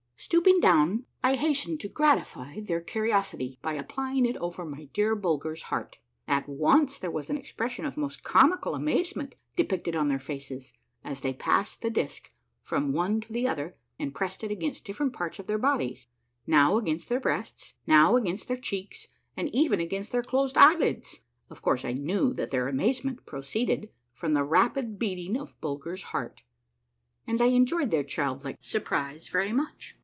Stooping 0.23 0.59
down, 0.59 1.07
1 1.23 1.33
hastened 1.33 1.79
to 1.79 1.89
gratify 1.89 2.59
their 2.59 2.79
curiosity 2.79 3.57
by 3.63 3.73
apply 3.73 4.13
ing 4.13 4.25
it 4.27 4.37
over 4.37 4.63
my 4.63 4.85
dear 4.93 5.15
Bulger's 5.15 5.63
lieart. 5.63 5.95
At 6.27 6.47
once 6.47 6.99
there 6.99 7.11
Avas 7.11 7.31
an 7.31 7.37
expression 7.37 7.85
of 7.85 7.97
most 7.97 8.23
comical 8.23 8.75
amazement 8.75 9.33
depicted 9.55 9.95
on 9.95 10.07
their 10.09 10.19
faces 10.19 10.73
as 11.03 11.19
they 11.21 11.33
passed 11.33 11.81
the 11.81 11.89
disk 11.89 12.31
from 12.61 12.93
one 12.93 13.19
to 13.21 13.33
the 13.33 13.47
other 13.47 13.75
and 13.97 14.13
pressed 14.13 14.43
it 14.43 14.51
against 14.51 14.85
different 14.85 15.11
parts 15.11 15.39
of 15.39 15.47
their 15.47 15.57
bodies— 15.57 16.05
now 16.47 16.77
against 16.77 17.09
their 17.09 17.19
breasts, 17.19 17.73
noAv 17.87 18.19
against 18.21 18.47
their 18.47 18.57
cheeks, 18.57 19.07
and 19.35 19.49
even 19.55 19.79
against 19.79 20.11
their 20.11 20.23
closed 20.23 20.55
eyelids. 20.55 21.21
Of 21.49 21.63
course 21.63 21.83
I 21.83 21.95
kneAV 21.95 22.35
that 22.35 22.51
their 22.51 22.67
amazement 22.67 23.25
proceeded 23.25 23.89
from 24.13 24.33
the 24.35 24.43
rapid 24.43 24.99
beating 24.99 25.35
of 25.35 25.59
Bulger's 25.61 26.03
heart, 26.03 26.43
and 27.25 27.41
I 27.41 27.45
enjoyed 27.47 27.89
their 27.89 28.03
childlike 28.03 28.57
surprise 28.61 29.27
very 29.27 29.51
much. 29.51 29.97